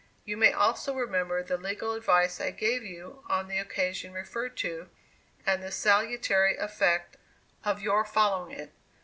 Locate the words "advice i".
1.93-2.49